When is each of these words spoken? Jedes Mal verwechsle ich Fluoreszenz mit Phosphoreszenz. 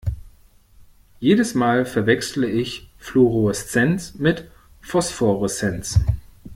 Jedes 1.19 1.53
Mal 1.53 1.85
verwechsle 1.85 2.49
ich 2.49 2.89
Fluoreszenz 2.97 4.15
mit 4.15 4.49
Phosphoreszenz. 4.81 5.99